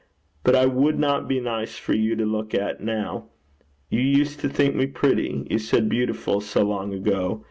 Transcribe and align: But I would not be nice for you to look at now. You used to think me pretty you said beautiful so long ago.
But 0.43 0.55
I 0.55 0.65
would 0.65 0.97
not 0.97 1.27
be 1.27 1.39
nice 1.39 1.77
for 1.77 1.93
you 1.93 2.15
to 2.15 2.25
look 2.25 2.55
at 2.55 2.81
now. 2.81 3.25
You 3.91 3.99
used 3.99 4.39
to 4.39 4.49
think 4.49 4.73
me 4.73 4.87
pretty 4.87 5.45
you 5.47 5.59
said 5.59 5.89
beautiful 5.89 6.41
so 6.41 6.63
long 6.63 6.91
ago. 6.91 7.39